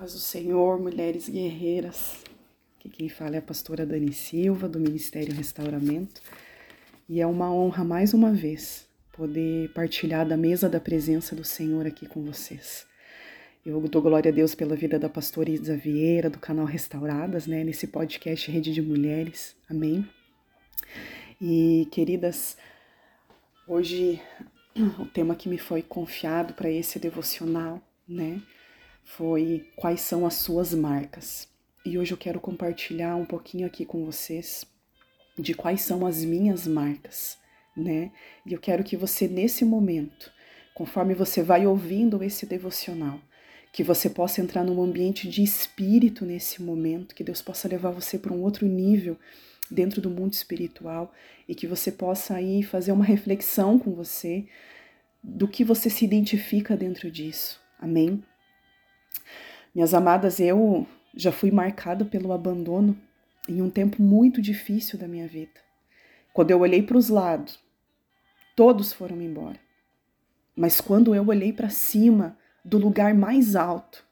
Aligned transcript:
Paz 0.00 0.14
do 0.14 0.18
Senhor, 0.18 0.80
mulheres 0.80 1.28
guerreiras. 1.28 2.24
Aqui 2.78 2.88
quem 2.88 3.10
fala 3.10 3.34
é 3.34 3.38
a 3.38 3.42
pastora 3.42 3.84
Dani 3.84 4.14
Silva, 4.14 4.66
do 4.66 4.80
Ministério 4.80 5.34
Restauramento. 5.34 6.22
E 7.06 7.20
é 7.20 7.26
uma 7.26 7.52
honra, 7.52 7.84
mais 7.84 8.14
uma 8.14 8.32
vez, 8.32 8.88
poder 9.12 9.70
partilhar 9.74 10.26
da 10.26 10.38
mesa 10.38 10.70
da 10.70 10.80
presença 10.80 11.36
do 11.36 11.44
Senhor 11.44 11.86
aqui 11.86 12.06
com 12.06 12.24
vocês. 12.24 12.86
Eu 13.62 13.78
dou 13.88 14.00
glória 14.00 14.32
a 14.32 14.34
Deus 14.34 14.54
pela 14.54 14.74
vida 14.74 14.98
da 14.98 15.10
pastora 15.10 15.50
Isa 15.50 15.76
Vieira, 15.76 16.30
do 16.30 16.38
canal 16.38 16.64
Restauradas, 16.64 17.46
né, 17.46 17.62
nesse 17.62 17.86
podcast 17.86 18.50
Rede 18.50 18.72
de 18.72 18.80
Mulheres. 18.80 19.54
Amém. 19.68 20.08
E, 21.38 21.86
queridas, 21.92 22.56
hoje 23.68 24.18
o 24.98 25.04
tema 25.04 25.34
que 25.34 25.46
me 25.46 25.58
foi 25.58 25.82
confiado 25.82 26.54
para 26.54 26.70
esse 26.70 26.98
devocional, 26.98 27.82
né, 28.08 28.40
foi 29.16 29.66
quais 29.76 30.00
são 30.00 30.24
as 30.24 30.34
suas 30.34 30.72
marcas. 30.72 31.48
E 31.84 31.98
hoje 31.98 32.12
eu 32.12 32.18
quero 32.18 32.40
compartilhar 32.40 33.16
um 33.16 33.24
pouquinho 33.24 33.66
aqui 33.66 33.84
com 33.84 34.04
vocês 34.04 34.64
de 35.38 35.54
quais 35.54 35.80
são 35.82 36.06
as 36.06 36.24
minhas 36.24 36.66
marcas, 36.66 37.38
né? 37.76 38.12
E 38.46 38.52
eu 38.52 38.60
quero 38.60 38.84
que 38.84 38.96
você 38.96 39.26
nesse 39.26 39.64
momento, 39.64 40.30
conforme 40.74 41.14
você 41.14 41.42
vai 41.42 41.66
ouvindo 41.66 42.22
esse 42.22 42.46
devocional, 42.46 43.20
que 43.72 43.82
você 43.82 44.08
possa 44.08 44.40
entrar 44.40 44.64
num 44.64 44.82
ambiente 44.82 45.28
de 45.28 45.42
espírito 45.42 46.24
nesse 46.24 46.62
momento, 46.62 47.14
que 47.14 47.24
Deus 47.24 47.40
possa 47.42 47.68
levar 47.68 47.90
você 47.90 48.18
para 48.18 48.32
um 48.32 48.42
outro 48.42 48.66
nível 48.66 49.16
dentro 49.70 50.00
do 50.00 50.10
mundo 50.10 50.34
espiritual 50.34 51.12
e 51.48 51.54
que 51.54 51.66
você 51.66 51.90
possa 51.90 52.34
aí 52.34 52.62
fazer 52.62 52.92
uma 52.92 53.04
reflexão 53.04 53.78
com 53.78 53.92
você 53.92 54.46
do 55.22 55.48
que 55.48 55.64
você 55.64 55.88
se 55.88 56.04
identifica 56.04 56.76
dentro 56.76 57.10
disso. 57.10 57.60
Amém? 57.78 58.22
Minhas 59.74 59.94
amadas, 59.94 60.40
eu 60.40 60.86
já 61.14 61.30
fui 61.30 61.50
marcada 61.50 62.04
pelo 62.04 62.32
abandono 62.32 62.96
em 63.48 63.62
um 63.62 63.70
tempo 63.70 64.02
muito 64.02 64.42
difícil 64.42 64.98
da 64.98 65.06
minha 65.06 65.26
vida. 65.26 65.60
Quando 66.32 66.50
eu 66.50 66.60
olhei 66.60 66.82
para 66.82 66.96
os 66.96 67.08
lados, 67.08 67.58
todos 68.56 68.92
foram 68.92 69.20
embora. 69.20 69.58
Mas 70.56 70.80
quando 70.80 71.14
eu 71.14 71.26
olhei 71.26 71.52
para 71.52 71.68
cima, 71.68 72.36
do 72.64 72.78
lugar 72.78 73.14
mais 73.14 73.56
alto, 73.56 74.04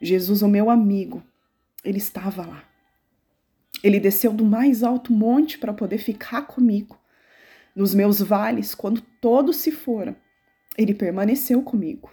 Jesus, 0.00 0.42
o 0.42 0.48
meu 0.48 0.70
amigo, 0.70 1.22
ele 1.84 1.98
estava 1.98 2.46
lá. 2.46 2.64
Ele 3.82 4.00
desceu 4.00 4.32
do 4.32 4.44
mais 4.44 4.82
alto 4.82 5.12
monte 5.12 5.58
para 5.58 5.72
poder 5.72 5.98
ficar 5.98 6.42
comigo. 6.42 6.98
Nos 7.74 7.94
meus 7.94 8.20
vales, 8.20 8.74
quando 8.74 9.00
todos 9.20 9.56
se 9.56 9.70
foram, 9.70 10.16
ele 10.76 10.94
permaneceu 10.94 11.62
comigo. 11.62 12.10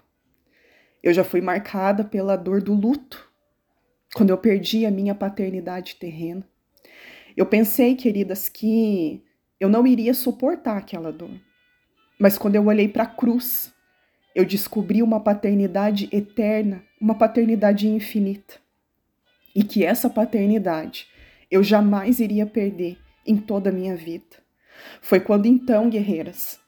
Eu 1.06 1.14
já 1.14 1.24
fui 1.24 1.40
marcada 1.40 2.04
pela 2.04 2.36
dor 2.36 2.64
do 2.64 2.74
luto, 2.74 3.32
quando 4.16 4.32
eu 4.32 4.38
perdi 4.40 4.88
a 4.88 4.92
minha 4.92 5.14
paternidade 5.14 5.98
terrena. 5.98 6.44
Eu 7.38 7.46
pensei, 7.46 7.96
queridas, 7.96 8.50
que 8.50 9.24
eu 9.60 9.70
não 9.70 9.86
iria 9.86 10.16
suportar 10.16 10.78
aquela 10.78 11.12
dor. 11.12 11.40
Mas 12.20 12.40
quando 12.40 12.56
eu 12.56 12.66
olhei 12.66 12.88
para 12.88 13.04
a 13.04 13.08
cruz, 13.08 13.72
eu 14.34 14.44
descobri 14.44 15.04
uma 15.04 15.20
paternidade 15.20 16.10
eterna, 16.12 16.84
uma 17.00 17.14
paternidade 17.14 17.88
infinita. 17.88 18.56
E 19.54 19.64
que 19.64 19.86
essa 19.86 20.10
paternidade 20.10 21.08
eu 21.52 21.62
jamais 21.62 22.20
iria 22.20 22.48
perder 22.48 22.98
em 23.28 23.38
toda 23.38 23.70
a 23.70 23.74
minha 23.74 23.96
vida. 23.96 24.38
Foi 25.02 25.20
quando 25.20 25.46
então, 25.46 25.88
guerreiras, 25.88 26.60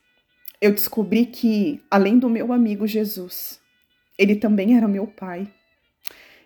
eu 0.61 0.71
descobri 0.71 1.25
que, 1.25 1.81
além 1.89 2.19
do 2.19 2.29
meu 2.29 2.53
amigo 2.53 2.85
Jesus, 2.85 3.59
ele 4.17 4.35
também 4.35 4.75
era 4.75 4.87
meu 4.87 5.07
pai. 5.07 5.47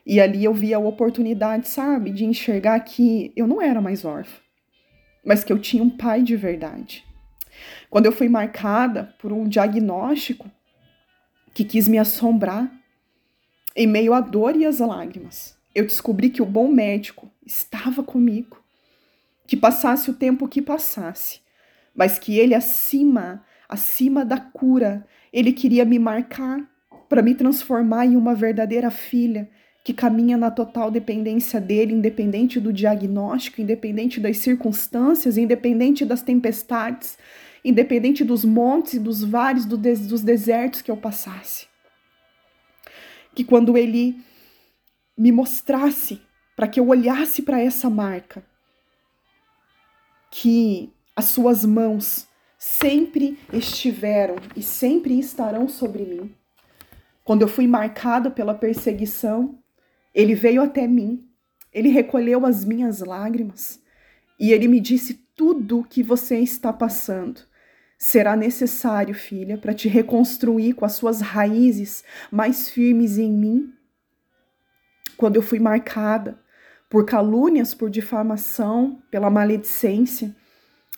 E 0.05 0.19
ali 0.19 0.43
eu 0.43 0.53
vi 0.53 0.73
a 0.73 0.79
oportunidade, 0.79 1.67
sabe, 1.69 2.11
de 2.11 2.25
enxergar 2.25 2.79
que 2.79 3.31
eu 3.35 3.47
não 3.47 3.61
era 3.61 3.79
mais 3.79 4.03
órfã, 4.03 4.39
mas 5.23 5.43
que 5.43 5.53
eu 5.53 5.59
tinha 5.59 5.83
um 5.83 5.89
pai 5.89 6.23
de 6.23 6.35
verdade. 6.35 7.05
Quando 7.89 8.07
eu 8.07 8.11
fui 8.11 8.27
marcada 8.27 9.13
por 9.19 9.31
um 9.31 9.47
diagnóstico 9.47 10.49
que 11.53 11.63
quis 11.63 11.87
me 11.87 11.97
assombrar, 11.97 12.71
em 13.75 13.87
meio 13.87 14.13
à 14.13 14.21
dor 14.21 14.55
e 14.55 14.65
às 14.65 14.79
lágrimas, 14.79 15.57
eu 15.73 15.85
descobri 15.85 16.29
que 16.29 16.41
o 16.41 16.45
bom 16.45 16.67
médico 16.67 17.31
estava 17.45 18.03
comigo, 18.03 18.61
que 19.45 19.55
passasse 19.55 20.09
o 20.09 20.13
tempo 20.13 20.47
que 20.47 20.61
passasse, 20.61 21.41
mas 21.93 22.17
que 22.17 22.39
ele 22.39 22.55
acima, 22.55 23.45
acima 23.67 24.25
da 24.25 24.37
cura, 24.37 25.05
ele 25.31 25.53
queria 25.53 25.85
me 25.85 25.99
marcar 25.99 26.70
para 27.11 27.21
me 27.21 27.35
transformar 27.35 28.05
em 28.05 28.15
uma 28.15 28.33
verdadeira 28.33 28.89
filha 28.89 29.49
que 29.83 29.93
caminha 29.93 30.37
na 30.37 30.49
total 30.49 30.89
dependência 30.89 31.59
dele, 31.59 31.93
independente 31.93 32.57
do 32.57 32.71
diagnóstico, 32.71 33.59
independente 33.59 34.17
das 34.17 34.37
circunstâncias, 34.37 35.37
independente 35.37 36.05
das 36.05 36.21
tempestades, 36.21 37.17
independente 37.65 38.23
dos 38.23 38.45
montes 38.45 38.93
e 38.93 38.99
dos 38.99 39.25
vales, 39.25 39.65
do 39.65 39.77
des 39.77 40.07
dos 40.07 40.21
desertos 40.21 40.81
que 40.81 40.89
eu 40.89 40.95
passasse. 40.95 41.67
Que 43.35 43.43
quando 43.43 43.77
ele 43.77 44.15
me 45.17 45.33
mostrasse, 45.33 46.21
para 46.55 46.69
que 46.69 46.79
eu 46.79 46.87
olhasse 46.87 47.41
para 47.41 47.59
essa 47.59 47.89
marca, 47.89 48.41
que 50.31 50.93
as 51.13 51.25
suas 51.25 51.65
mãos 51.65 52.25
sempre 52.57 53.37
estiveram 53.51 54.37
e 54.55 54.63
sempre 54.63 55.19
estarão 55.19 55.67
sobre 55.67 56.05
mim 56.05 56.40
quando 57.23 57.43
eu 57.43 57.47
fui 57.47 57.67
marcada 57.67 58.29
pela 58.31 58.53
perseguição, 58.53 59.59
ele 60.13 60.35
veio 60.35 60.61
até 60.61 60.87
mim, 60.87 61.27
ele 61.71 61.89
recolheu 61.89 62.45
as 62.45 62.65
minhas 62.65 62.99
lágrimas 62.99 63.81
e 64.39 64.51
ele 64.51 64.67
me 64.67 64.79
disse: 64.79 65.13
tudo 65.35 65.79
o 65.79 65.83
que 65.83 66.03
você 66.03 66.39
está 66.39 66.73
passando 66.73 67.41
será 67.97 68.35
necessário, 68.35 69.13
filha, 69.13 69.57
para 69.57 69.73
te 69.73 69.87
reconstruir 69.87 70.73
com 70.73 70.83
as 70.83 70.93
suas 70.93 71.21
raízes 71.21 72.03
mais 72.31 72.69
firmes 72.69 73.19
em 73.19 73.31
mim. 73.31 73.73
Quando 75.15 75.35
eu 75.35 75.41
fui 75.43 75.59
marcada 75.59 76.39
por 76.89 77.05
calúnias, 77.05 77.75
por 77.75 77.89
difamação, 77.89 79.01
pela 79.11 79.29
maledicência, 79.29 80.35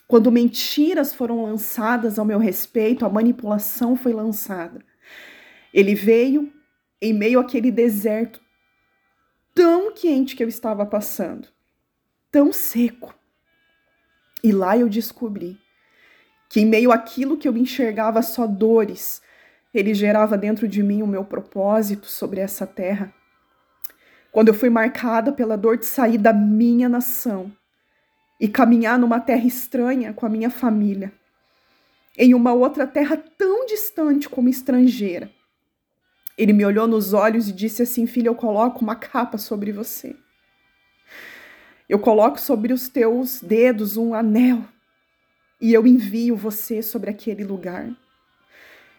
quando 0.07 0.31
mentiras 0.31 1.13
foram 1.13 1.43
lançadas 1.43 2.17
ao 2.17 2.25
meu 2.25 2.39
respeito, 2.39 3.05
a 3.05 3.09
manipulação 3.09 3.95
foi 3.95 4.13
lançada. 4.13 4.79
Ele 5.73 5.95
veio 5.95 6.53
em 7.01 7.13
meio 7.13 7.39
àquele 7.39 7.71
deserto 7.71 8.39
tão 9.53 9.91
quente 9.93 10.35
que 10.35 10.43
eu 10.43 10.47
estava 10.47 10.85
passando, 10.85 11.47
tão 12.31 12.53
seco. 12.53 13.13
E 14.43 14.51
lá 14.51 14.77
eu 14.77 14.87
descobri 14.87 15.57
que 16.49 16.61
em 16.61 16.65
meio 16.65 16.91
àquilo 16.91 17.37
que 17.37 17.47
eu 17.47 17.57
enxergava 17.57 18.21
só 18.21 18.45
dores, 18.45 19.21
ele 19.73 19.93
gerava 19.93 20.37
dentro 20.37 20.67
de 20.67 20.83
mim 20.83 21.01
o 21.01 21.07
meu 21.07 21.25
propósito 21.25 22.05
sobre 22.05 22.39
essa 22.39 22.67
terra. 22.67 23.13
Quando 24.31 24.49
eu 24.49 24.53
fui 24.53 24.69
marcada 24.69 25.31
pela 25.31 25.57
dor 25.57 25.77
de 25.77 25.85
sair 25.85 26.17
da 26.17 26.33
minha 26.33 26.87
nação 26.87 27.51
e 28.39 28.47
caminhar 28.47 28.99
numa 28.99 29.19
terra 29.19 29.45
estranha 29.45 30.13
com 30.13 30.25
a 30.25 30.29
minha 30.29 30.49
família, 30.49 31.11
em 32.17 32.33
uma 32.33 32.53
outra 32.53 32.85
terra 32.85 33.17
tão 33.37 33.65
distante 33.65 34.29
como 34.29 34.49
estrangeira, 34.49 35.31
ele 36.37 36.53
me 36.53 36.65
olhou 36.65 36.87
nos 36.87 37.13
olhos 37.13 37.47
e 37.47 37.51
disse 37.51 37.83
assim: 37.83 38.05
Filha, 38.05 38.29
eu 38.29 38.35
coloco 38.35 38.81
uma 38.81 38.95
capa 38.95 39.37
sobre 39.37 39.71
você. 39.71 40.15
Eu 41.87 41.99
coloco 41.99 42.39
sobre 42.39 42.73
os 42.73 42.87
teus 42.87 43.41
dedos 43.41 43.97
um 43.97 44.13
anel 44.13 44.63
e 45.61 45.73
eu 45.73 45.85
envio 45.85 46.35
você 46.35 46.81
sobre 46.81 47.09
aquele 47.09 47.43
lugar. 47.43 47.89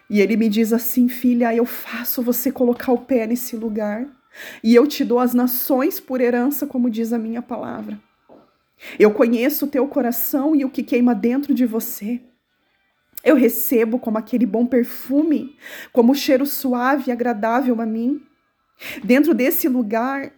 E 0.09 0.21
ele 0.21 0.37
me 0.37 0.47
diz 0.47 0.71
assim: 0.71 1.07
Filha, 1.07 1.53
eu 1.53 1.65
faço 1.65 2.21
você 2.21 2.51
colocar 2.51 2.91
o 2.91 2.99
pé 2.99 3.27
nesse 3.27 3.55
lugar 3.55 4.07
e 4.63 4.73
eu 4.73 4.87
te 4.87 5.03
dou 5.03 5.19
as 5.19 5.33
nações 5.33 5.99
por 5.99 6.21
herança, 6.21 6.65
como 6.65 6.89
diz 6.89 7.11
a 7.11 7.17
minha 7.17 7.41
palavra. 7.41 7.99
Eu 8.99 9.11
conheço 9.11 9.65
o 9.65 9.67
teu 9.67 9.87
coração 9.87 10.55
e 10.55 10.65
o 10.65 10.69
que 10.69 10.83
queima 10.83 11.15
dentro 11.15 11.53
de 11.53 11.65
você. 11.65 12.21
Eu 13.25 13.35
recebo 13.35 13.97
como 13.97 14.19
aquele 14.19 14.45
bom 14.45 14.67
perfume, 14.67 15.57
como 15.91 16.11
o 16.11 16.15
cheiro 16.15 16.45
suave 16.45 17.05
e 17.07 17.11
agradável 17.11 17.81
a 17.81 17.85
mim. 17.85 18.21
Dentro 19.03 19.33
desse 19.33 19.67
lugar, 19.67 20.31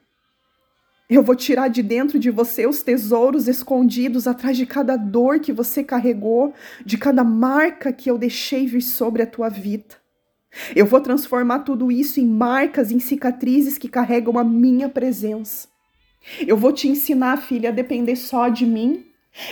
eu 1.10 1.22
vou 1.22 1.36
tirar 1.36 1.68
de 1.68 1.84
dentro 1.84 2.18
de 2.18 2.31
você 2.31 2.66
os 2.66 2.81
tesouros 2.81 3.50
escondidos 3.50 4.25
atrás 4.25 4.56
de 4.56 4.66
cada 4.66 4.95
dor 4.95 5.42
que 5.42 5.51
você 5.51 5.84
carregou, 5.84 6.54
de 6.86 6.98
cada 6.98 7.25
marca 7.25 7.92
que 7.92 8.10
eu 8.10 8.18
deixei 8.18 8.66
vir 8.66 8.81
sobre 8.81 9.22
a 9.22 9.28
tua 9.28 9.50
vida. 9.50 9.95
Eu 10.74 10.86
vou 10.86 11.01
transformar 11.01 11.60
tudo 11.60 11.92
isso 11.92 12.22
em 12.22 12.25
marcas, 12.25 12.90
em 12.90 13.00
cicatrizes 13.00 13.78
que 13.78 13.90
carregam 13.90 14.38
a 14.40 14.45
minha 14.45 14.88
presença. 14.88 15.68
Eu 16.48 16.56
vou 16.56 16.72
te 16.72 16.88
ensinar, 16.88 17.36
filha, 17.36 17.69
a 17.69 17.74
depender 17.74 18.16
só 18.16 18.48
de 18.48 18.66
mim. 18.66 19.06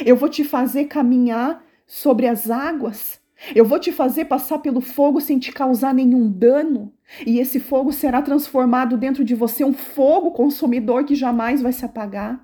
Eu 0.05 0.15
vou 0.15 0.29
te 0.29 0.45
fazer 0.45 0.85
caminhar 0.85 1.61
sobre 1.85 2.27
as 2.27 2.49
águas 2.49 3.19
eu 3.53 3.65
vou 3.65 3.79
te 3.79 3.91
fazer 3.91 4.25
passar 4.25 4.59
pelo 4.59 4.81
fogo 4.81 5.19
sem 5.19 5.37
te 5.37 5.51
causar 5.51 5.93
nenhum 5.93 6.29
dano. 6.29 6.93
e 7.25 7.39
esse 7.39 7.59
fogo 7.59 7.91
será 7.91 8.21
transformado 8.21 8.97
dentro 8.97 9.23
de 9.23 9.35
você 9.35 9.63
um 9.63 9.73
fogo 9.73 10.31
consumidor 10.31 11.03
que 11.03 11.13
jamais 11.13 11.61
vai 11.61 11.71
se 11.71 11.85
apagar. 11.85 12.41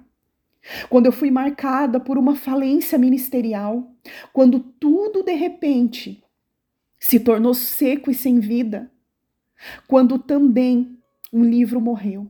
Quando 0.89 1.07
eu 1.07 1.11
fui 1.11 1.31
marcada 1.31 1.99
por 1.99 2.17
uma 2.17 2.35
falência 2.35 2.97
ministerial, 2.97 3.91
quando 4.31 4.59
tudo 4.59 5.23
de 5.23 5.33
repente 5.33 6.23
se 6.99 7.19
tornou 7.19 7.53
seco 7.55 8.11
e 8.11 8.13
sem 8.13 8.39
vida, 8.39 8.91
quando 9.87 10.19
também 10.19 10.97
um 11.33 11.43
livro 11.43 11.81
morreu. 11.81 12.29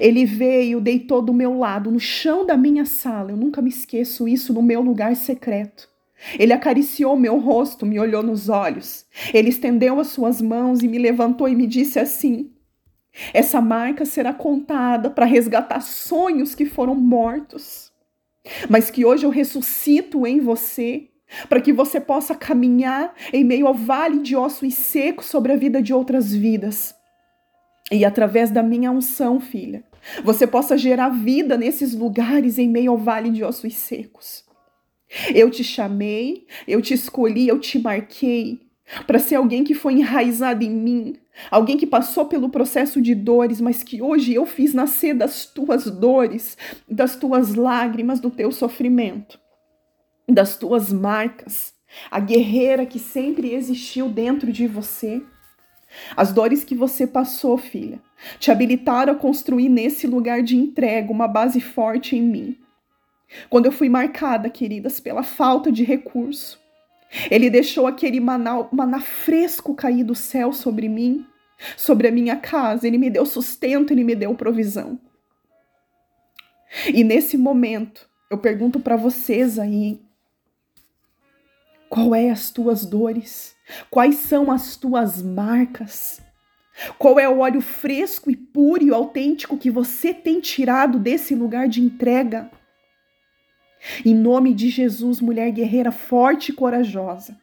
Ele 0.00 0.24
veio, 0.24 0.80
deitou 0.80 1.20
do 1.20 1.32
meu 1.32 1.58
lado, 1.58 1.90
no 1.90 2.00
chão 2.00 2.44
da 2.44 2.56
minha 2.56 2.84
sala, 2.84 3.30
eu 3.30 3.36
nunca 3.36 3.60
me 3.60 3.68
esqueço 3.68 4.26
isso, 4.26 4.52
no 4.52 4.62
meu 4.62 4.80
lugar 4.80 5.14
secreto. 5.14 5.93
Ele 6.38 6.52
acariciou 6.52 7.16
meu 7.16 7.38
rosto, 7.38 7.84
me 7.84 7.98
olhou 8.00 8.22
nos 8.22 8.48
olhos. 8.48 9.06
Ele 9.32 9.50
estendeu 9.50 10.00
as 10.00 10.08
suas 10.08 10.40
mãos 10.40 10.82
e 10.82 10.88
me 10.88 10.98
levantou 10.98 11.48
e 11.48 11.54
me 11.54 11.66
disse 11.66 11.98
assim: 11.98 12.50
Essa 13.32 13.60
marca 13.60 14.04
será 14.04 14.32
contada 14.32 15.10
para 15.10 15.26
resgatar 15.26 15.80
sonhos 15.80 16.54
que 16.54 16.64
foram 16.64 16.94
mortos, 16.94 17.92
mas 18.68 18.90
que 18.90 19.04
hoje 19.04 19.26
eu 19.26 19.30
ressuscito 19.30 20.26
em 20.26 20.40
você, 20.40 21.08
para 21.48 21.60
que 21.60 21.72
você 21.72 22.00
possa 22.00 22.34
caminhar 22.34 23.14
em 23.32 23.44
meio 23.44 23.66
ao 23.66 23.74
vale 23.74 24.20
de 24.20 24.36
ossos 24.36 24.74
secos 24.74 25.26
sobre 25.26 25.52
a 25.52 25.56
vida 25.56 25.82
de 25.82 25.92
outras 25.92 26.32
vidas. 26.32 26.94
E 27.92 28.04
através 28.04 28.50
da 28.50 28.62
minha 28.62 28.90
unção, 28.90 29.38
filha, 29.38 29.84
você 30.24 30.46
possa 30.46 30.76
gerar 30.76 31.10
vida 31.10 31.56
nesses 31.58 31.94
lugares 31.94 32.58
em 32.58 32.68
meio 32.68 32.92
ao 32.92 32.98
vale 32.98 33.30
de 33.30 33.44
ossos 33.44 33.74
secos. 33.74 34.44
Eu 35.34 35.50
te 35.50 35.62
chamei, 35.62 36.46
eu 36.66 36.82
te 36.82 36.94
escolhi, 36.94 37.48
eu 37.48 37.58
te 37.58 37.78
marquei 37.78 38.60
para 39.06 39.18
ser 39.18 39.36
alguém 39.36 39.64
que 39.64 39.74
foi 39.74 39.94
enraizado 39.94 40.62
em 40.62 40.70
mim, 40.70 41.16
alguém 41.50 41.76
que 41.76 41.86
passou 41.86 42.26
pelo 42.26 42.50
processo 42.50 43.00
de 43.00 43.14
dores, 43.14 43.60
mas 43.60 43.82
que 43.82 44.02
hoje 44.02 44.34
eu 44.34 44.44
fiz 44.44 44.74
nascer 44.74 45.14
das 45.14 45.46
tuas 45.46 45.90
dores, 45.90 46.56
das 46.88 47.16
tuas 47.16 47.54
lágrimas, 47.54 48.20
do 48.20 48.30
teu 48.30 48.52
sofrimento, 48.52 49.38
das 50.28 50.56
tuas 50.56 50.92
marcas, 50.92 51.72
a 52.10 52.20
guerreira 52.20 52.84
que 52.84 52.98
sempre 52.98 53.54
existiu 53.54 54.08
dentro 54.08 54.52
de 54.52 54.66
você. 54.66 55.22
As 56.16 56.32
dores 56.32 56.64
que 56.64 56.74
você 56.74 57.06
passou, 57.06 57.56
filha, 57.56 58.00
te 58.38 58.50
habilitaram 58.50 59.12
a 59.12 59.16
construir 59.16 59.68
nesse 59.68 60.06
lugar 60.06 60.42
de 60.42 60.56
entrega 60.56 61.12
uma 61.12 61.28
base 61.28 61.60
forte 61.60 62.16
em 62.16 62.22
mim. 62.22 62.63
Quando 63.48 63.66
eu 63.66 63.72
fui 63.72 63.88
marcada, 63.88 64.48
queridas, 64.48 65.00
pela 65.00 65.22
falta 65.22 65.70
de 65.70 65.84
recurso, 65.84 66.60
ele 67.30 67.50
deixou 67.50 67.86
aquele 67.86 68.20
maná, 68.20 68.66
maná 68.72 69.00
fresco 69.00 69.74
cair 69.74 70.04
do 70.04 70.14
céu 70.14 70.52
sobre 70.52 70.88
mim, 70.88 71.26
sobre 71.76 72.08
a 72.08 72.12
minha 72.12 72.36
casa. 72.36 72.86
Ele 72.86 72.98
me 72.98 73.10
deu 73.10 73.24
sustento, 73.24 73.92
ele 73.92 74.04
me 74.04 74.14
deu 74.14 74.34
provisão. 74.34 74.98
E 76.92 77.04
nesse 77.04 77.36
momento, 77.36 78.08
eu 78.30 78.38
pergunto 78.38 78.80
para 78.80 78.96
vocês 78.96 79.58
aí, 79.58 80.00
qual 81.88 82.14
é 82.14 82.30
as 82.30 82.50
tuas 82.50 82.84
dores? 82.84 83.54
Quais 83.90 84.16
são 84.16 84.50
as 84.50 84.76
tuas 84.76 85.22
marcas? 85.22 86.20
Qual 86.98 87.20
é 87.20 87.28
o 87.28 87.38
óleo 87.38 87.60
fresco 87.60 88.30
e 88.30 88.36
puro 88.36 88.82
e 88.82 88.90
autêntico 88.90 89.56
que 89.56 89.70
você 89.70 90.12
tem 90.12 90.40
tirado 90.40 90.98
desse 90.98 91.34
lugar 91.34 91.68
de 91.68 91.80
entrega? 91.80 92.50
Em 94.04 94.14
nome 94.14 94.54
de 94.54 94.68
Jesus, 94.68 95.20
mulher 95.20 95.50
guerreira 95.50 95.92
forte 95.92 96.50
e 96.50 96.54
corajosa. 96.54 97.36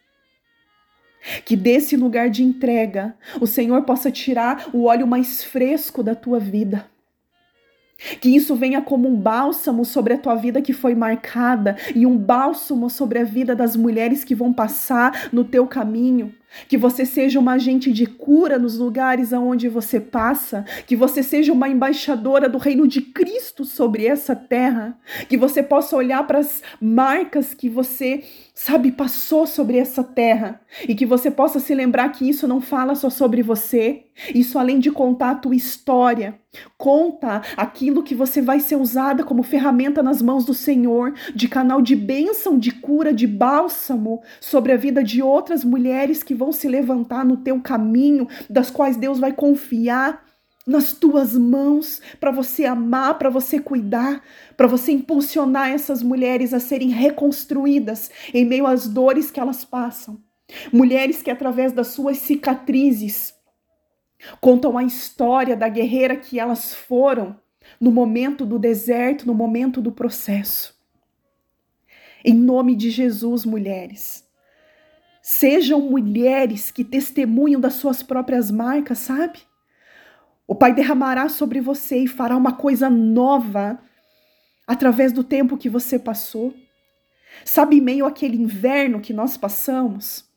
Que 1.46 1.56
desse 1.56 1.96
lugar 1.96 2.30
de 2.30 2.44
entrega 2.44 3.16
o 3.40 3.46
Senhor 3.46 3.84
possa 3.84 4.10
tirar 4.10 4.70
o 4.74 4.86
óleo 4.86 5.06
mais 5.06 5.44
fresco 5.44 6.02
da 6.02 6.16
tua 6.16 6.40
vida. 6.40 6.90
Que 8.20 8.36
isso 8.36 8.56
venha 8.56 8.82
como 8.82 9.08
um 9.08 9.16
bálsamo 9.16 9.86
sobre 9.86 10.14
a 10.14 10.18
tua 10.18 10.34
vida 10.36 10.62
que 10.62 10.74
foi 10.74 10.96
marcada 10.96 11.78
e 11.96 12.06
um 12.08 12.18
bálsamo 12.18 12.90
sobre 12.90 13.20
a 13.20 13.24
vida 13.24 13.56
das 13.56 13.76
mulheres 13.76 14.24
que 14.24 14.34
vão 14.34 14.52
passar 14.52 15.30
no 15.32 15.44
teu 15.44 15.68
caminho. 15.68 16.34
Que 16.68 16.78
você 16.78 17.06
seja 17.06 17.40
uma 17.40 17.54
agente 17.54 17.92
de 17.92 18.06
cura 18.06 18.58
nos 18.60 18.78
lugares 18.78 19.34
aonde 19.34 19.70
você 19.70 20.00
passa, 20.00 20.66
que 20.86 20.96
você 20.96 21.24
seja 21.24 21.54
uma 21.54 21.70
embaixadora 21.70 22.50
do 22.50 22.58
reino 22.58 22.88
de 22.88 23.02
Cristo 23.02 23.66
sobre 23.66 24.06
essa 24.06 24.36
terra, 24.36 24.98
que 25.30 25.38
você 25.38 25.64
possa 25.64 25.96
olhar 25.96 26.26
para 26.26 26.40
as 26.40 26.62
marcas 26.80 27.54
que 27.54 27.70
você 27.70 28.24
sabe, 28.54 28.92
passou 28.92 29.48
sobre 29.48 29.78
essa 29.78 30.04
terra. 30.04 30.62
E 30.88 30.94
que 30.94 31.06
você 31.06 31.32
possa 31.32 31.60
se 31.60 31.74
lembrar 31.74 32.10
que 32.10 32.30
isso 32.30 32.48
não 32.48 32.62
fala 32.62 32.94
só 32.96 33.10
sobre 33.10 33.42
você, 33.42 34.06
isso 34.36 34.60
além 34.60 34.80
de 34.80 34.92
contar 34.92 35.32
a 35.32 35.36
tua 35.36 35.56
história, 35.56 36.40
conta 36.78 37.42
aquilo 37.58 38.04
que 38.04 38.14
você 38.14 38.42
vai 38.42 38.60
ser 38.60 38.76
usada 38.76 39.24
como 39.24 39.42
ferramenta 39.42 40.04
nas 40.04 40.22
mãos 40.22 40.46
do 40.46 40.54
Senhor, 40.54 41.14
de 41.34 41.48
canal 41.48 41.82
de 41.82 41.96
bênção, 41.96 42.58
de 42.58 42.72
cura, 42.72 43.14
de 43.14 43.26
bálsamo 43.26 44.22
sobre 44.40 44.74
a 44.74 44.78
vida 44.78 45.04
de 45.04 45.22
outras 45.22 45.64
mulheres 45.64 46.22
que 46.22 46.36
vão 46.42 46.52
se 46.52 46.68
levantar 46.68 47.24
no 47.24 47.38
teu 47.38 47.62
caminho, 47.62 48.28
das 48.50 48.72
quais 48.72 48.98
Deus 48.98 49.20
vai 49.20 49.32
confiar 49.32 50.26
nas 50.66 50.92
tuas 50.92 51.36
mãos 51.36 52.02
para 52.20 52.32
você 52.32 52.66
amar, 52.66 53.20
para 53.20 53.30
você 53.30 53.60
cuidar, 53.60 54.24
para 54.58 54.66
você 54.66 54.92
impulsionar 54.92 55.70
essas 55.70 56.02
mulheres 56.02 56.52
a 56.52 56.60
serem 56.60 56.90
reconstruídas 56.90 58.10
em 58.34 58.44
meio 58.44 58.66
às 58.66 58.88
dores 58.88 59.30
que 59.30 59.40
elas 59.40 59.64
passam. 59.64 60.20
Mulheres 60.74 61.22
que, 61.22 61.30
através 61.30 61.72
das 61.74 61.90
suas 61.90 62.18
cicatrizes, 62.18 63.36
contam 64.40 64.78
a 64.78 64.84
história 64.84 65.56
da 65.56 65.70
guerreira 65.70 66.16
que 66.16 66.40
elas 66.40 66.74
foram 66.74 67.40
no 67.80 67.92
momento 67.92 68.48
do 68.48 68.58
deserto, 68.58 69.28
no 69.28 69.34
momento 69.36 69.80
do 69.80 69.92
processo. 69.92 70.76
Em 72.26 72.34
nome 72.34 72.76
de 72.76 72.90
Jesus, 72.90 73.46
mulheres, 73.46 74.28
sejam 75.22 75.80
mulheres 75.82 76.72
que 76.72 76.84
testemunham 76.84 77.62
das 77.62 77.76
suas 77.76 78.02
próprias 78.02 78.50
marcas, 78.50 79.00
sabe? 79.00 79.40
O 80.48 80.56
Pai 80.56 80.74
derramará 80.74 81.30
sobre 81.30 81.62
você 81.62 82.00
e 82.04 82.08
fará 82.08 82.36
uma 82.36 82.54
coisa 82.54 82.90
nova 82.90 83.80
através 84.68 85.14
do 85.14 85.24
tempo 85.24 85.58
que 85.58 85.70
você 85.70 86.00
passou. 86.00 86.54
Sabe, 87.46 87.78
em 87.78 87.82
meio 87.82 88.06
àquele 88.06 88.36
inverno 88.36 89.00
que 89.00 89.14
nós 89.14 89.38
passamos, 89.38 90.30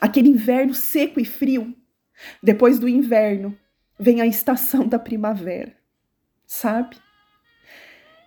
aquele 0.00 0.28
inverno 0.28 0.74
seco 0.74 1.18
e 1.18 1.24
frio, 1.24 1.74
depois 2.42 2.78
do 2.78 2.88
inverno 2.88 3.56
vem 3.98 4.20
a 4.20 4.26
estação 4.26 4.86
da 4.86 4.98
primavera, 4.98 5.74
sabe? 6.46 6.96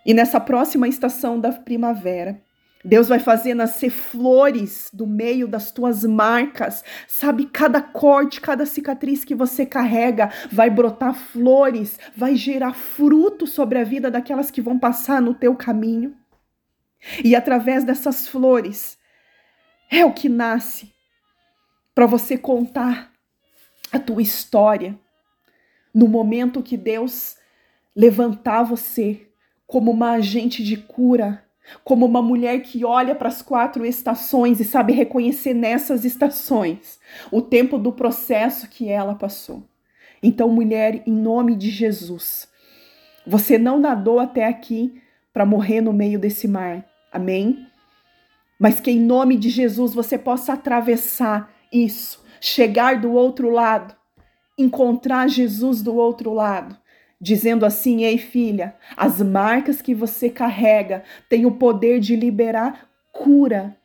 E 0.04 0.12
nessa 0.12 0.40
próxima 0.40 0.88
estação 0.88 1.38
da 1.38 1.52
primavera, 1.52 2.42
Deus 2.82 3.08
vai 3.08 3.18
fazer 3.18 3.52
nascer 3.52 3.90
flores 3.90 4.88
do 4.92 5.06
meio 5.06 5.46
das 5.46 5.70
tuas 5.70 6.02
marcas, 6.02 6.82
sabe? 7.06 7.44
Cada 7.44 7.82
corte, 7.82 8.40
cada 8.40 8.64
cicatriz 8.64 9.22
que 9.22 9.34
você 9.34 9.66
carrega 9.66 10.32
vai 10.50 10.70
brotar 10.70 11.14
flores, 11.14 11.98
vai 12.16 12.36
gerar 12.36 12.72
fruto 12.72 13.46
sobre 13.46 13.78
a 13.78 13.84
vida 13.84 14.10
daquelas 14.10 14.50
que 14.50 14.62
vão 14.62 14.78
passar 14.78 15.20
no 15.20 15.34
teu 15.34 15.54
caminho. 15.54 16.16
E 17.22 17.36
através 17.36 17.84
dessas 17.84 18.26
flores 18.26 18.98
é 19.90 20.04
o 20.04 20.14
que 20.14 20.28
nasce 20.28 20.90
para 21.94 22.06
você 22.06 22.38
contar 22.38 23.12
a 23.92 23.98
tua 23.98 24.22
história 24.22 24.98
no 25.92 26.08
momento 26.08 26.62
que 26.62 26.76
Deus 26.76 27.36
levantar 27.94 28.62
você 28.62 29.28
como 29.66 29.90
uma 29.90 30.12
agente 30.12 30.62
de 30.64 30.76
cura 30.76 31.44
como 31.84 32.06
uma 32.06 32.22
mulher 32.22 32.60
que 32.60 32.84
olha 32.84 33.14
para 33.14 33.28
as 33.28 33.42
quatro 33.42 33.84
estações 33.84 34.60
e 34.60 34.64
sabe 34.64 34.92
reconhecer 34.92 35.54
nessas 35.54 36.04
estações 36.04 36.98
o 37.30 37.40
tempo 37.40 37.78
do 37.78 37.92
processo 37.92 38.68
que 38.68 38.88
ela 38.88 39.14
passou. 39.14 39.62
Então, 40.22 40.48
mulher, 40.48 41.02
em 41.06 41.12
nome 41.12 41.54
de 41.54 41.70
Jesus, 41.70 42.48
você 43.26 43.58
não 43.58 43.78
nadou 43.78 44.18
até 44.18 44.46
aqui 44.46 45.00
para 45.32 45.46
morrer 45.46 45.80
no 45.80 45.92
meio 45.92 46.18
desse 46.18 46.46
mar. 46.46 46.84
Amém? 47.12 47.66
Mas 48.58 48.80
que 48.80 48.90
em 48.90 49.00
nome 49.00 49.36
de 49.36 49.48
Jesus 49.48 49.94
você 49.94 50.18
possa 50.18 50.52
atravessar 50.52 51.50
isso, 51.72 52.22
chegar 52.40 53.00
do 53.00 53.12
outro 53.12 53.50
lado, 53.50 53.94
encontrar 54.58 55.28
Jesus 55.28 55.80
do 55.80 55.94
outro 55.94 56.32
lado 56.34 56.79
dizendo 57.20 57.66
assim: 57.66 58.04
Ei, 58.04 58.16
filha, 58.16 58.74
as 58.96 59.20
marcas 59.20 59.82
que 59.82 59.94
você 59.94 60.30
carrega 60.30 61.04
têm 61.28 61.44
o 61.44 61.52
poder 61.52 62.00
de 62.00 62.16
liberar 62.16 62.88
cura, 63.12 63.76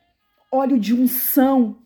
óleo 0.50 0.78
de 0.78 0.94
unção 0.94 1.76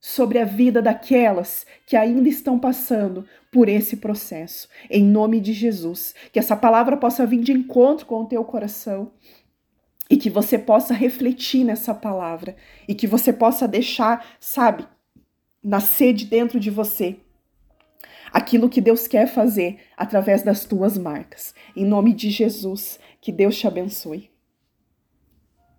sobre 0.00 0.38
a 0.38 0.44
vida 0.44 0.80
daquelas 0.80 1.66
que 1.86 1.96
ainda 1.96 2.28
estão 2.28 2.58
passando 2.58 3.26
por 3.50 3.68
esse 3.68 3.96
processo. 3.96 4.68
Em 4.90 5.02
nome 5.02 5.40
de 5.40 5.52
Jesus, 5.52 6.14
que 6.32 6.38
essa 6.38 6.56
palavra 6.56 6.96
possa 6.96 7.26
vir 7.26 7.40
de 7.40 7.52
encontro 7.52 8.06
com 8.06 8.22
o 8.22 8.26
teu 8.26 8.44
coração 8.44 9.12
e 10.10 10.16
que 10.16 10.30
você 10.30 10.58
possa 10.58 10.94
refletir 10.94 11.64
nessa 11.64 11.94
palavra 11.94 12.56
e 12.86 12.94
que 12.94 13.06
você 13.06 13.32
possa 13.32 13.66
deixar, 13.66 14.24
sabe, 14.38 14.86
nascer 15.62 16.12
de 16.12 16.26
dentro 16.26 16.60
de 16.60 16.70
você 16.70 17.16
aquilo 18.32 18.68
que 18.68 18.80
Deus 18.80 19.06
quer 19.06 19.26
fazer 19.26 19.78
através 19.96 20.42
das 20.42 20.64
tuas 20.64 20.96
marcas. 20.96 21.54
Em 21.74 21.84
nome 21.84 22.12
de 22.12 22.30
Jesus, 22.30 22.98
que 23.20 23.32
Deus 23.32 23.56
te 23.58 23.66
abençoe. 23.66 24.30